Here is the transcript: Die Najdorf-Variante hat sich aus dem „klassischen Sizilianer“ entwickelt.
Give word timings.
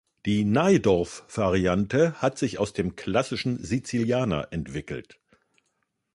Die 0.25 0.45
Najdorf-Variante 0.45 2.19
hat 2.23 2.39
sich 2.39 2.57
aus 2.57 2.73
dem 2.73 2.95
„klassischen 2.95 3.63
Sizilianer“ 3.63 4.47
entwickelt. 4.51 5.19